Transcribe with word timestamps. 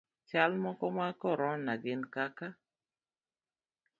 Chal 0.29 0.51
moko 0.63 0.85
mag 0.97 1.15
korona 1.21 1.73
gin 1.83 2.01
kaka; 2.13 2.47